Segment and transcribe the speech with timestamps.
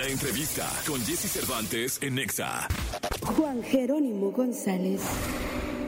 [0.00, 2.66] La entrevista con Jesse Cervantes en Nexa.
[3.36, 5.02] Juan Jerónimo González.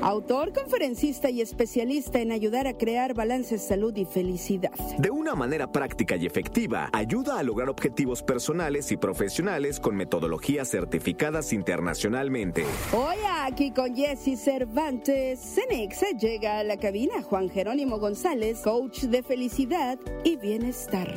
[0.03, 4.75] Autor, conferencista y especialista en ayudar a crear balances salud y felicidad.
[4.99, 10.69] De una manera práctica y efectiva, ayuda a lograr objetivos personales y profesionales con metodologías
[10.69, 12.67] certificadas internacionalmente.
[12.93, 19.23] Hoy aquí con Jesse Cervantes, Cenexa llega a la cabina Juan Jerónimo González, coach de
[19.23, 21.09] felicidad y bienestar.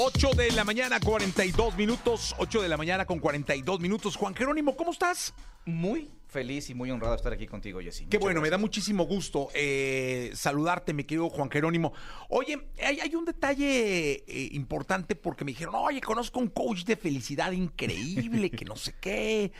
[0.00, 2.32] 8 de la mañana, 42 minutos.
[2.38, 4.14] 8 de la mañana con 42 minutos.
[4.14, 5.34] Juan Jerónimo, ¿cómo estás?
[5.64, 8.06] Muy feliz y muy honrado de estar aquí contigo, Jessy.
[8.06, 11.94] Qué bueno, me da muchísimo gusto eh, saludarte, mi querido Juan Jerónimo.
[12.28, 16.94] Oye, hay, hay un detalle eh, importante porque me dijeron, oye, conozco un coach de
[16.94, 19.50] felicidad increíble, que no sé qué,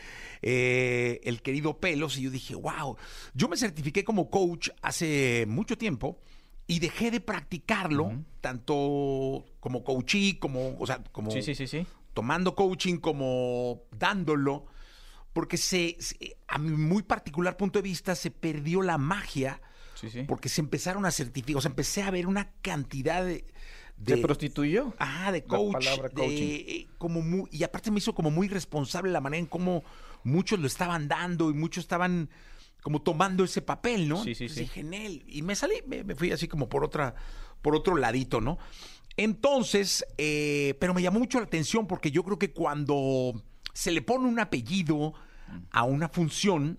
[0.41, 2.97] eh, el querido Pelos, y yo dije, wow,
[3.35, 6.21] yo me certifiqué como coach hace mucho tiempo
[6.69, 11.87] y dejé de practicarlo, tanto como coachí, como, o sea, como Sí, sí, sí, sí.
[12.15, 14.67] tomando coaching como dándolo,
[15.33, 19.61] porque se, se- a mi muy particular punto de vista se perdió la magia,
[19.95, 20.23] Sí, sí.
[20.29, 23.45] porque se empezaron a certificar, o sea, empecé a ver una cantidad de...
[23.97, 24.95] de ¿Se prostituyó?
[24.99, 25.73] Ah, de La coach.
[25.73, 26.45] palabra de, coaching.
[26.51, 29.83] eh, como muy, y aparte me hizo como muy responsable la manera en cómo
[30.23, 32.29] muchos lo estaban dando y muchos estaban
[32.83, 34.23] como tomando ese papel, ¿no?
[34.25, 34.61] Sí, sí, Entonces sí.
[34.63, 37.15] dije, "Nel", y me salí, me, me fui así como por otra,
[37.63, 38.59] por otro ladito, ¿no?
[39.17, 43.43] Entonces, eh, pero me llamó mucho la atención porque yo creo que cuando
[43.75, 45.13] se le pone un apellido
[45.73, 46.79] a una función,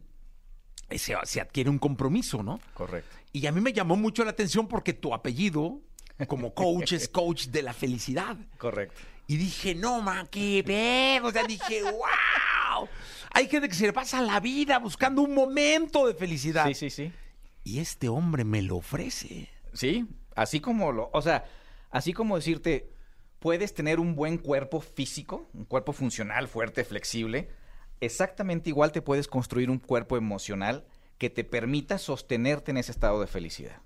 [0.89, 2.59] eh, se, se adquiere un compromiso, ¿no?
[2.73, 3.13] Correcto.
[3.34, 5.81] Y a mí me llamó mucho la atención porque tu apellido,
[6.28, 8.38] como coach, es coach de la felicidad.
[8.58, 9.00] Correcto.
[9.28, 11.28] Y dije, no, ma, qué pedo.
[11.28, 11.84] O sea, dije,
[12.80, 12.89] wow.
[13.31, 16.67] Hay gente que se le pasa la vida buscando un momento de felicidad.
[16.67, 17.11] Sí, sí, sí.
[17.63, 19.49] Y este hombre me lo ofrece.
[19.73, 21.45] Sí, así como lo, o sea,
[21.91, 22.91] así como decirte,
[23.39, 27.50] puedes tener un buen cuerpo físico, un cuerpo funcional, fuerte, flexible,
[28.02, 30.85] exactamente igual te puedes construir un cuerpo emocional
[31.18, 33.81] que te permita sostenerte en ese estado de felicidad.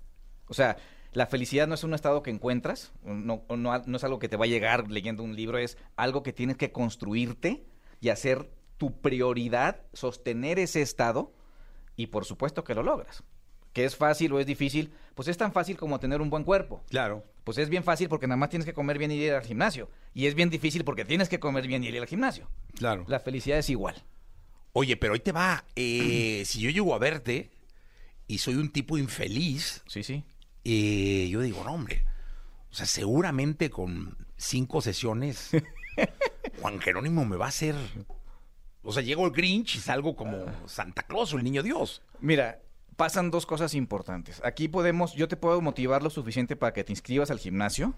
[0.46, 0.76] O sea,
[1.12, 4.36] la felicidad no es un estado que encuentras, no, no, no es algo que te
[4.36, 7.66] va a llegar leyendo un libro, es algo que tienes que construirte
[8.00, 8.50] y hacer
[8.84, 11.32] tu prioridad, sostener ese estado
[11.96, 13.22] y por supuesto que lo logras.
[13.72, 16.82] Que es fácil o es difícil, pues es tan fácil como tener un buen cuerpo.
[16.90, 17.24] Claro.
[17.44, 19.88] Pues es bien fácil porque nada más tienes que comer bien y ir al gimnasio.
[20.12, 22.46] Y es bien difícil porque tienes que comer bien y ir al gimnasio.
[22.74, 23.06] Claro.
[23.08, 23.96] La felicidad es igual.
[24.74, 25.64] Oye, pero ahí te va.
[25.76, 27.50] eh, si yo llego a verte
[28.26, 30.24] y soy un tipo infeliz, Sí, sí.
[30.64, 32.04] eh, yo digo, no, hombre.
[32.70, 35.50] O sea, seguramente con cinco sesiones,
[36.60, 37.74] Juan Jerónimo me va a hacer.
[38.84, 42.02] O sea, llego el Grinch y salgo como Santa Claus o el niño Dios.
[42.20, 42.60] Mira,
[42.96, 44.40] pasan dos cosas importantes.
[44.44, 47.94] Aquí podemos, yo te puedo motivar lo suficiente para que te inscribas al gimnasio.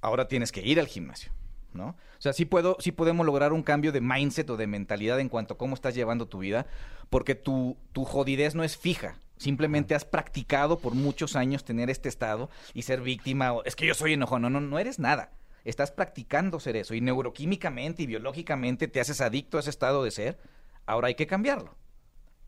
[0.00, 1.32] Ahora tienes que ir al gimnasio,
[1.74, 1.88] ¿no?
[1.88, 5.28] O sea, sí puedo, sí podemos lograr un cambio de mindset o de mentalidad en
[5.28, 6.66] cuanto a cómo estás llevando tu vida,
[7.10, 9.16] porque tu, tu jodidez no es fija.
[9.36, 13.52] Simplemente has practicado por muchos años tener este estado y ser víctima.
[13.52, 14.42] o, es que yo soy enojón.
[14.42, 15.30] No, no, no eres nada.
[15.64, 20.10] Estás practicando ser eso y neuroquímicamente y biológicamente te haces adicto a ese estado de
[20.10, 20.38] ser.
[20.86, 21.76] Ahora hay que cambiarlo.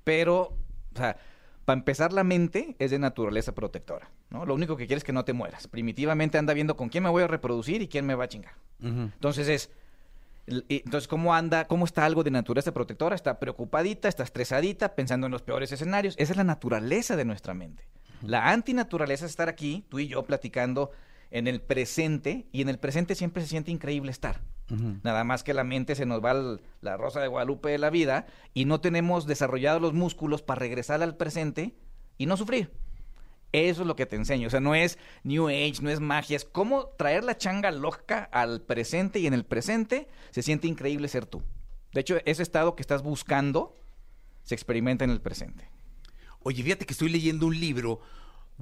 [0.05, 0.57] Pero,
[0.95, 1.17] o sea,
[1.65, 4.45] para empezar, la mente es de naturaleza protectora, ¿no?
[4.47, 5.69] Lo único que quieres es que no te mueras.
[5.69, 8.55] Primitivamente anda viendo con quién me voy a reproducir y quién me va a chingar.
[8.81, 9.71] Entonces es,
[10.49, 14.97] l- y- entonces cómo anda, cómo está algo de naturaleza protectora, está preocupadita, está estresadita,
[14.97, 16.17] pensando en los peores escenarios.
[16.19, 17.85] Esa es la naturaleza de nuestra mente.
[18.23, 20.91] La antinaturaleza es estar aquí, tú y yo platicando
[21.33, 24.41] en el presente y en el presente siempre se siente increíble estar.
[25.03, 27.91] Nada más que la mente se nos va al- la rosa de Guadalupe de la
[27.91, 31.75] vida y no tenemos desarrollados los músculos para regresar al presente
[32.17, 32.71] y no sufrir.
[33.53, 34.47] Eso es lo que te enseño.
[34.47, 38.31] O sea, no es New Age, no es magia, es cómo traer la changa loca
[38.33, 41.43] al presente y en el presente se siente increíble ser tú.
[41.93, 43.77] De hecho, ese estado que estás buscando
[44.43, 45.69] se experimenta en el presente.
[46.45, 48.01] Oye, fíjate que estoy leyendo un libro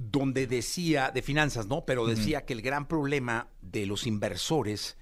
[0.09, 1.85] donde decía, de finanzas, ¿no?
[1.85, 4.97] Pero decía que el gran problema de los inversores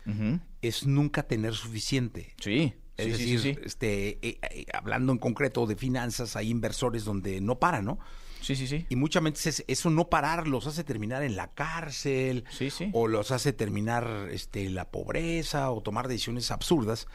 [0.62, 2.34] es nunca tener suficiente.
[2.42, 3.60] Sí, Es sí, decir, sí, sí.
[3.64, 8.00] Este, eh, eh, hablando en concreto de finanzas, hay inversores donde no paran, ¿no?
[8.42, 8.86] Sí, sí, sí.
[8.90, 12.90] Y muchas veces eso no parar los hace terminar en la cárcel Sí, sí.
[12.94, 17.08] o los hace terminar este, en la pobreza o tomar decisiones absurdas.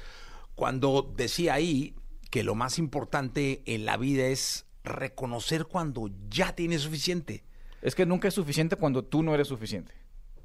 [0.55, 1.95] Cuando decía ahí
[2.31, 7.45] que lo más importante en la vida es reconocer cuando ya tienes suficiente.
[7.85, 9.93] Es que nunca es suficiente cuando tú no eres suficiente.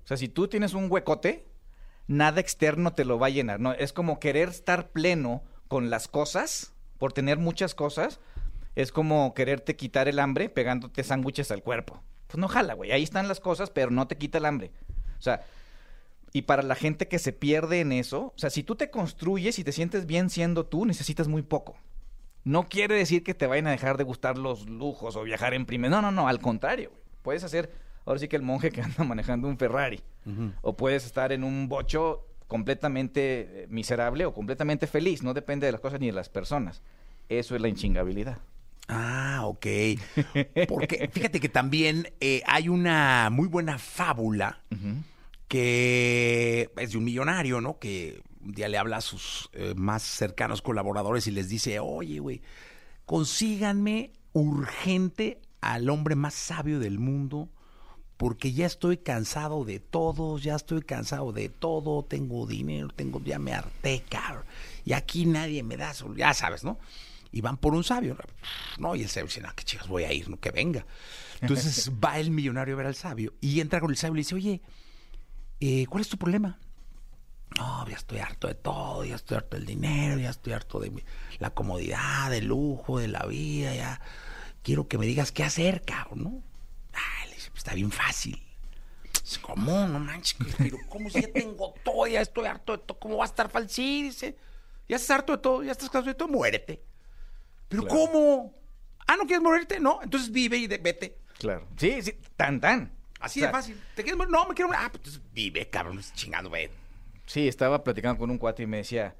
[0.04, 1.48] O sea, si tú tienes un huecote,
[2.06, 3.62] nada externo te lo va a llenar.
[3.62, 8.20] No, es como querer estar pleno con las cosas, por tener muchas cosas,
[8.76, 12.04] es como quererte quitar el hambre pegándote sándwiches al cuerpo.
[12.28, 12.92] Pues no jala, güey.
[12.92, 14.72] Ahí están las cosas, pero no te quita el hambre.
[15.18, 15.42] O sea,
[16.34, 19.60] y para la gente que se pierde en eso, o sea, si tú te construyes
[19.60, 21.78] y te sientes bien siendo tú, necesitas muy poco.
[22.44, 25.66] No quiere decir que te vayan a dejar de gustar los lujos o viajar en
[25.66, 25.90] primer.
[25.90, 26.90] No, no, no, al contrario.
[26.90, 27.09] güey.
[27.22, 27.72] Puedes hacer,
[28.06, 30.02] ahora sí que el monje que anda manejando un Ferrari.
[30.62, 35.24] O puedes estar en un bocho completamente eh, miserable o completamente feliz.
[35.24, 36.84] No depende de las cosas ni de las personas.
[37.30, 38.40] Eso es la inchingabilidad.
[38.88, 39.66] Ah, ok.
[40.68, 44.62] Porque fíjate que también eh, hay una muy buena fábula
[45.48, 47.80] que es de un millonario, ¿no?
[47.80, 52.20] Que un día le habla a sus eh, más cercanos colaboradores y les dice, oye,
[52.20, 52.42] güey,
[53.06, 57.50] consíganme urgente al hombre más sabio del mundo
[58.18, 63.40] porque ya estoy cansado de todos, ya estoy cansado de todo, tengo dinero, tengo, ya
[63.40, 64.44] me harté, cabrón.
[64.84, 66.78] Y aquí nadie me da, sol- ya sabes, ¿no?
[67.32, 68.18] Y van por un sabio,
[68.78, 68.96] ¿no?
[68.96, 70.86] Y el sabio dice, no, qué chicas voy a ir, no, que venga.
[71.40, 74.22] Entonces va el millonario a ver al sabio y entra con el sabio y le
[74.22, 74.62] dice, oye,
[75.62, 76.60] eh, ¿cuál es tu problema?
[77.58, 80.92] No, ya estoy harto de todo, ya estoy harto del dinero, ya estoy harto de
[80.92, 81.04] mi-
[81.40, 84.02] la comodidad, del lujo, de la vida, ya
[84.64, 86.44] quiero que me digas qué hacer, cabrón, ¿no?
[86.94, 88.42] Ah, le dice, pues está bien fácil.
[89.24, 89.88] Dice, ¿cómo?
[89.88, 93.00] No manches, pero ¿cómo si ya tengo todo, ya estoy harto de todo?
[93.00, 93.70] ¿Cómo va a estar fácil?
[93.70, 94.38] Sí, dice,
[94.88, 96.82] ya estás harto de todo, ya estás cansado de todo, muérete.
[97.68, 98.54] ¿Pero cómo?
[99.08, 99.80] Ah, ¿no quieres morirte?
[99.80, 101.18] No, entonces vive y de- vete.
[101.38, 101.68] Claro.
[101.78, 102.92] Sí, sí, tan, tan.
[103.20, 103.82] Así O sea, de fácil.
[103.96, 104.32] ¿Te quieres morir?
[104.32, 104.82] No, me quiero morir.
[104.84, 106.72] Ah, pues entonces vive, cabrón, chingando, ve.
[107.26, 109.16] Sí, estaba platicando con un cuate y me decía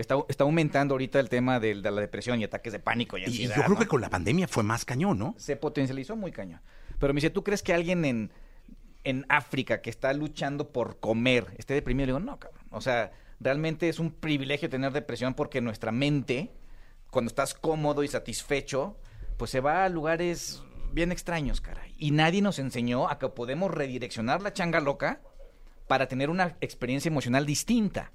[0.00, 3.24] está, está aumentando ahorita el tema de, la depresión y ataques de pánico y Y
[3.24, 3.56] ansiedad.
[3.56, 3.80] yo creo ¿no?
[3.80, 5.34] que con la pandemia fue más cañón, ¿no?
[5.38, 6.60] Se potencializó muy cañón.
[6.98, 8.32] Pero me dice, ¿tú crees que alguien en,
[9.04, 12.06] en África que está luchando por comer esté deprimido?
[12.06, 12.64] Le digo, no, cabrón.
[12.70, 16.52] O sea, realmente es un privilegio tener depresión porque nuestra mente,
[17.10, 18.96] cuando estás cómodo y satisfecho,
[19.36, 20.62] pues se va a lugares
[20.92, 21.94] bien extraños, caray.
[21.98, 25.20] Y nadie nos enseñó a que podemos redireccionar la changa loca
[25.86, 28.12] para tener una experiencia emocional distinta.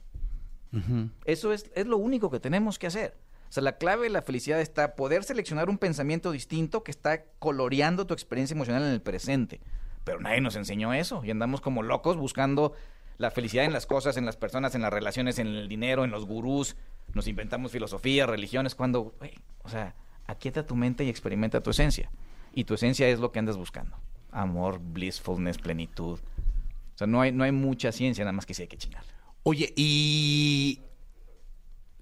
[1.26, 3.16] Eso es, es lo único que tenemos que hacer.
[3.50, 7.24] O sea, la clave de la felicidad está poder seleccionar un pensamiento distinto que está
[7.40, 9.62] coloreando tu experiencia emocional en el presente.
[10.04, 12.74] Pero nadie nos enseñó eso y andamos como locos buscando
[13.18, 16.12] la felicidad en las cosas, en las personas, en las relaciones, en el dinero, en
[16.12, 16.76] los gurús.
[17.14, 19.34] Nos inventamos filosofía, religiones, cuando, güey,
[19.64, 19.96] o sea,
[20.28, 22.12] aquieta tu mente y experimenta tu esencia.
[22.54, 23.98] Y tu esencia es lo que andas buscando.
[24.32, 26.20] Amor, blissfulness, plenitud.
[26.20, 29.04] O sea, no hay, no hay mucha ciencia, nada más que sí hay que chingar.
[29.48, 30.82] Oye, y.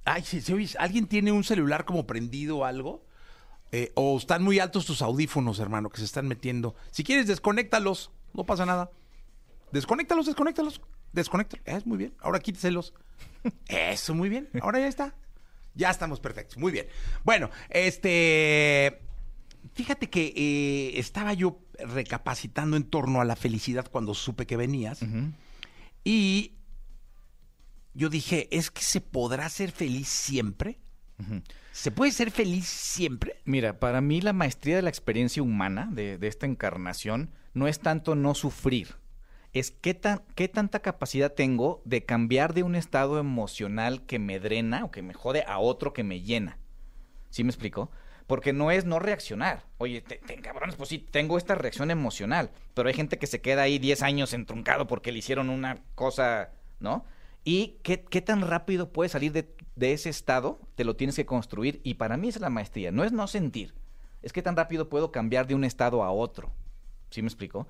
[0.05, 3.05] Ay, sí, sí, oyes, ¿alguien tiene un celular como prendido o algo?
[3.73, 6.73] Eh, o están muy altos tus audífonos, hermano, que se están metiendo.
[6.91, 8.11] Si quieres, desconéctalos.
[8.33, 8.91] No pasa nada.
[9.73, 10.79] Desconéctalos, desconéctalos.
[11.11, 11.65] Desconéctalos.
[11.67, 12.13] Es muy bien.
[12.21, 12.93] Ahora quíteselos.
[13.67, 14.47] Eso, muy bien.
[14.61, 15.13] Ahora ya está.
[15.75, 16.57] Ya estamos perfectos.
[16.57, 16.87] Muy bien.
[17.25, 19.01] Bueno, este.
[19.73, 25.01] Fíjate que eh, estaba yo recapacitando en torno a la felicidad cuando supe que venías.
[26.05, 26.53] Y
[27.93, 30.79] yo dije, ¿es que se podrá ser feliz siempre?
[31.71, 33.37] ¿Se puede ser feliz siempre?
[33.45, 37.79] Mira, para mí la maestría de la experiencia humana, de, de esta encarnación, no es
[37.79, 38.95] tanto no sufrir,
[39.53, 44.39] es qué, tan, qué tanta capacidad tengo de cambiar de un estado emocional que me
[44.39, 46.57] drena o que me jode a otro que me llena.
[47.29, 47.91] ¿Sí me explico?
[48.27, 49.65] Porque no es no reaccionar.
[49.77, 53.41] Oye, te, te- cabrones, pues sí, tengo esta reacción emocional, pero hay gente que se
[53.41, 57.05] queda ahí 10 años entruncado porque le hicieron una cosa, ¿no?
[57.43, 61.81] Y qué, tan rápido puedes salir de, ese estado, te lo tienes que construir.
[61.83, 62.91] Y para mí es la maestría.
[62.91, 63.73] No es no sentir,
[64.21, 66.51] es qué tan rápido puedo cambiar de un estado a otro.
[67.09, 67.67] ¿Sí me explico?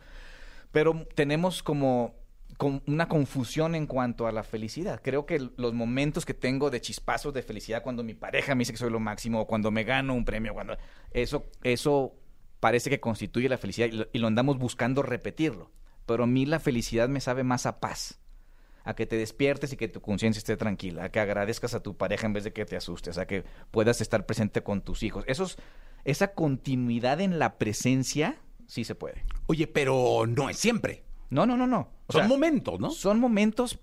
[0.71, 2.15] Pero tenemos como
[2.57, 5.01] con una confusión en cuanto a la felicidad.
[5.03, 8.73] Creo que los momentos que tengo de chispazos de felicidad cuando mi pareja me dice
[8.73, 10.77] que soy lo máximo, o cuando me gano un premio, cuando
[11.11, 12.13] eso, eso
[12.59, 15.71] parece que constituye la felicidad y lo, y lo andamos buscando repetirlo.
[16.05, 18.19] Pero a mí la felicidad me sabe más a paz,
[18.83, 21.95] a que te despiertes y que tu conciencia esté tranquila, a que agradezcas a tu
[21.95, 25.23] pareja en vez de que te asustes, a que puedas estar presente con tus hijos.
[25.27, 25.57] Esos,
[26.03, 28.37] esa continuidad en la presencia
[28.67, 29.23] sí se puede.
[29.47, 31.03] Oye, pero no es siempre.
[31.29, 31.89] No, no, no, no.
[32.07, 32.91] O Son sea, momentos, ¿no?
[32.91, 33.79] Son momentos,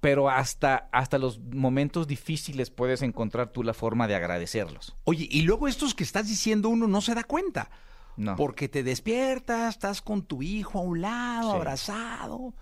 [0.00, 4.96] pero hasta, hasta los momentos difíciles puedes encontrar tú la forma de agradecerlos.
[5.04, 7.70] Oye, y luego estos que estás diciendo uno no se da cuenta.
[8.16, 8.34] No.
[8.36, 11.56] Porque te despiertas, estás con tu hijo a un lado, Sí.
[11.56, 12.54] abrazado,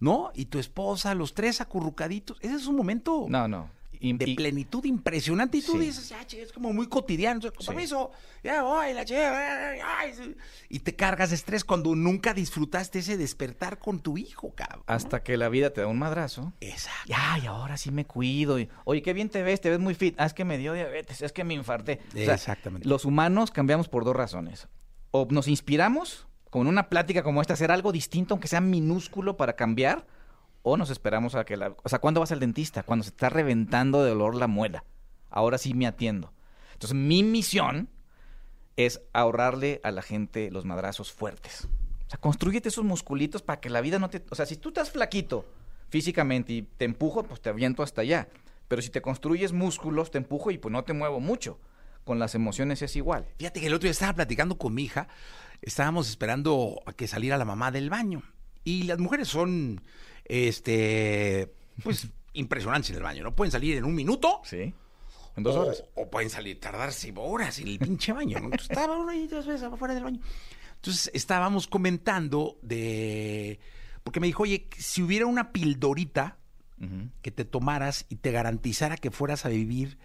[0.00, 0.30] ¿no?
[0.34, 2.38] Y tu esposa, los tres acurrucaditos.
[2.40, 3.70] Ese es un momento No, no.
[4.02, 5.58] Y- de y- plenitud impresionante.
[5.58, 5.78] Y tú Sí.
[5.80, 7.38] dices, ya, che, es como muy cotidiano.
[7.42, 7.94] Con Sí.
[8.42, 10.34] ya voy, la che, ay.
[10.70, 14.82] Y te cargas de estrés cuando nunca disfrutaste ese despertar con tu hijo, cabrón.
[14.86, 16.54] hasta que la vida te da un madrazo.
[16.60, 17.12] Exacto.
[17.14, 18.58] Ay, ahora sí me cuido.
[18.58, 20.14] Y, Oye, qué bien te ves, te ves muy fit.
[20.18, 22.00] Ah, es que me dio diabetes, es que me infarté.
[22.08, 22.88] O sea, Exactamente.
[22.88, 24.66] Los humanos cambiamos por dos razones.
[25.10, 29.36] O nos inspiramos Como en una plática como esta, hacer algo distinto, aunque sea minúsculo,
[29.36, 30.06] para cambiar,
[30.62, 31.74] o nos esperamos a que la...
[31.82, 32.82] O sea, ¿cuándo vas al dentista?
[32.82, 34.84] Cuando se está reventando de dolor la muela.
[35.30, 36.32] Ahora sí me atiendo.
[36.72, 37.88] Entonces, mi misión
[38.76, 41.68] es ahorrarle a la gente los madrazos fuertes.
[42.06, 44.24] O sea, construyete esos musculitos para que la vida no te...
[44.30, 45.46] O sea, si tú estás flaquito
[45.88, 48.28] físicamente y te empujo, pues te aviento hasta allá.
[48.68, 51.58] Pero si te construyes músculos, te empujo y pues no te muevo mucho.
[52.04, 53.26] Con las emociones es igual.
[53.38, 55.08] Fíjate que el otro día estaba platicando con mi hija,
[55.62, 58.22] estábamos esperando a que saliera la mamá del baño.
[58.64, 59.82] Y las mujeres son,
[60.24, 61.52] este,
[61.82, 63.34] pues, impresionantes en el baño, ¿no?
[63.34, 64.40] Pueden salir en un minuto.
[64.44, 64.74] Sí.
[65.36, 65.84] En dos o, horas.
[65.94, 68.46] O pueden salir, tardarse horas en el pinche baño, ¿no?
[68.46, 70.20] Entonces, estaba uno ahí dos veces afuera del baño.
[70.76, 73.60] Entonces estábamos comentando de.
[74.02, 76.38] Porque me dijo, oye, si hubiera una pildorita
[77.20, 79.98] que te tomaras y te garantizara que fueras a vivir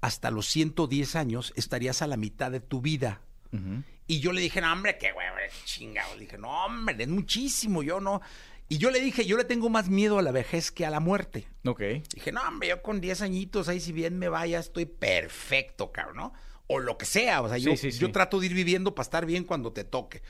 [0.00, 3.20] hasta los 110 años, estarías a la mitad de tu vida.
[3.52, 3.82] Ujú.
[4.06, 5.26] Y yo le dije, no, hombre, qué güey,
[5.64, 6.14] chingado.
[6.14, 8.20] Le dije, no, hombre, es muchísimo, yo no.
[8.68, 11.00] Y yo le dije, yo le tengo más miedo a la vejez que a la
[11.00, 11.46] muerte.
[11.66, 11.80] Ok.
[12.14, 16.16] Dije, no, hombre, yo con 10 añitos, ahí si bien me vaya, estoy perfecto, cabrón,
[16.16, 16.32] ¿no?
[16.66, 17.98] O lo que sea, o sea, Sí, yo, sí, sí.
[17.98, 20.22] yo trato de ir viviendo para estar bien cuando te toque.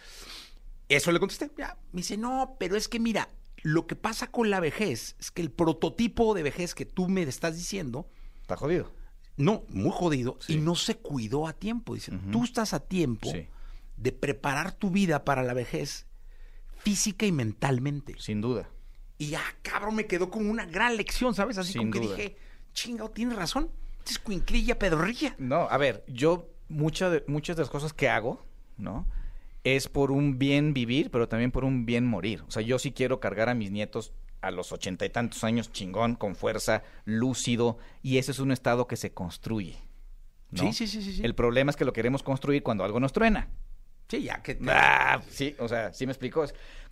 [0.89, 1.77] Eso le contesté, ya.
[1.93, 3.29] Me dice, no, pero es que mira,
[3.63, 7.23] lo que pasa con la vejez es que el prototipo de vejez que tú me
[7.23, 8.09] estás diciendo,
[8.43, 8.93] Está jodido.
[9.37, 11.95] no, muy jodido, y no se cuidó a tiempo.
[11.95, 13.49] Dice, tú estás a tiempo Sí.
[14.05, 16.07] De preparar tu vida para la vejez
[16.79, 18.15] física y mentalmente.
[18.19, 18.69] Sin duda.
[19.17, 21.57] Y ya, cabrón, me quedó como una gran lección, ¿sabes?
[21.57, 22.37] Así Sin como que dije,
[22.75, 23.71] chingado, tienes razón.
[24.07, 25.35] Es cuinclilla, pedorrilla.
[25.39, 28.45] No, a ver, yo mucha de- muchas de las cosas que hago,
[28.77, 29.07] ¿no?
[29.63, 32.43] Es por un bien vivir, pero también por un bien morir.
[32.47, 35.73] O sea, yo sí quiero cargar a mis nietos a los ochenta y tantos años
[35.73, 39.79] chingón, con fuerza, lúcido, y ese es un estado que se construye.
[40.51, 40.61] ¿no?
[40.65, 41.23] Sí, sí, sí, sí, sí.
[41.25, 43.49] El problema es que lo queremos construir cuando algo nos truena.
[44.09, 44.59] Sí, ya que...
[44.69, 46.45] Ah, sí, o sea, sí me explico.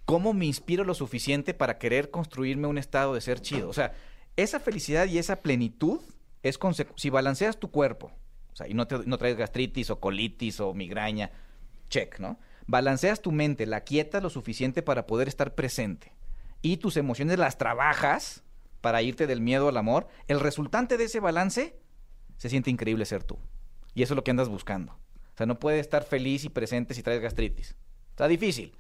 [0.05, 3.69] ¿Cómo me inspiro lo suficiente para querer construirme un estado de ser chido?
[3.69, 3.95] O sea,
[4.37, 6.01] esa felicidad y esa plenitud
[6.43, 6.59] es
[6.97, 8.11] si balanceas tu cuerpo,
[8.53, 11.31] o sea, y no, te, no traes gastritis o colitis o migraña,
[11.89, 12.39] check, ¿no?
[12.67, 16.13] Balanceas tu mente, la quietas lo suficiente para poder estar presente
[16.63, 18.45] y tus emociones las trabajas
[18.81, 21.77] para irte del miedo al amor, el resultante de ese balance
[22.37, 23.39] se siente increíble ser tú.
[23.95, 24.99] Y eso es lo que andas buscando.
[25.35, 27.75] O sea, no puedes estar feliz y presente si traes gastritis.
[28.11, 28.75] Está difícil.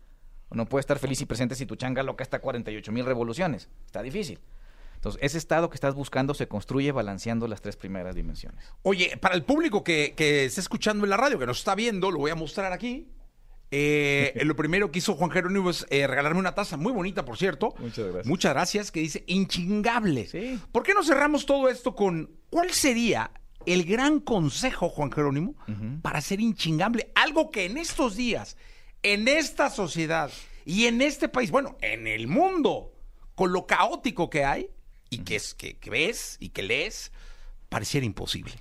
[0.48, 3.06] O no puedes estar feliz y presente si tu changa loca está a 48 mil
[3.06, 3.68] revoluciones.
[3.86, 4.38] Está difícil.
[4.96, 8.64] Entonces, ese estado que estás buscando se construye balanceando las tres primeras dimensiones.
[8.82, 12.10] Oye, para el público que, que está escuchando en la radio, que nos está viendo,
[12.10, 13.08] lo voy a mostrar aquí.
[13.72, 17.36] Eh, lo primero que hizo Juan Jerónimo es eh, regalarme una taza muy bonita, por
[17.36, 17.74] cierto.
[17.78, 18.26] Muchas gracias.
[18.26, 20.26] Muchas gracias, que dice inchingable.
[20.28, 20.60] Sí.
[20.70, 23.32] ¿Por qué no cerramos todo esto con cuál sería
[23.66, 25.54] el gran consejo, Juan Jerónimo,
[26.02, 27.10] para ser inchingable?
[27.14, 28.56] Algo que en estos días,
[29.02, 30.30] en esta sociedad
[30.64, 32.92] y en este país, bueno, en el mundo,
[33.34, 34.70] con lo caótico que hay
[35.10, 37.12] y que, es, que, que ves y que lees,
[37.68, 38.54] pareciera imposible.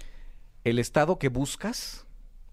[0.63, 2.05] El estado que buscas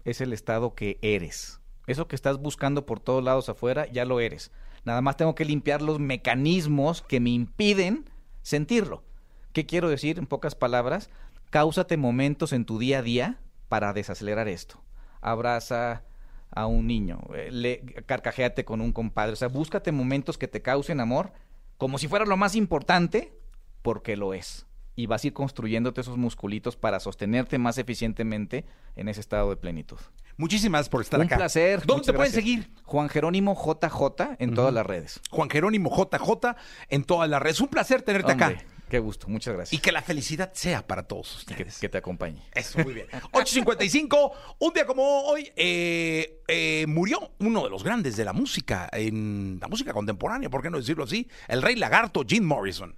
[0.05, 1.59] es el estado que eres.
[1.87, 4.51] Eso que estás buscando por todos lados afuera, ya lo eres.
[4.85, 8.09] Nada más tengo que limpiar los mecanismos que me impiden
[8.41, 9.03] sentirlo.
[9.53, 11.09] ¿Qué quiero decir en pocas palabras?
[11.49, 14.83] Cáusate momentos en tu día a día para desacelerar esto.
[15.21, 16.03] Abraza
[16.51, 19.33] a un niño, eh, le, carcajéate con un compadre.
[19.33, 21.31] O sea, búscate momentos que te causen amor
[21.77, 23.33] como si fuera lo más importante,
[23.81, 24.65] porque lo es.
[24.95, 28.65] Y vas a ir construyéndote esos musculitos para sostenerte más eficientemente
[28.97, 29.97] en ese estado de plenitud.
[30.35, 31.37] Muchísimas por estar Un acá.
[31.37, 31.85] placer.
[31.85, 32.69] ¿Dónde te pueden seguir?
[32.83, 35.21] Juan Jerónimo JJ en todas las redes.
[35.29, 36.55] Juan Jerónimo JJ
[36.89, 37.61] en todas las redes.
[37.61, 38.57] Un placer tenerte acá.
[38.89, 39.81] Qué gusto, muchas Y gracias.
[39.81, 41.77] que la felicidad sea para todos que, ustedes.
[41.79, 42.41] que te acompañe.
[42.53, 43.07] Eso, muy bien.
[43.31, 48.89] 8.55, un día como hoy, eh, eh, murió uno de los grandes de la música,
[48.91, 51.27] en la música contemporánea, ¿por qué no decirlo así?
[51.47, 52.95] El rey lagarto, Jim Morrison.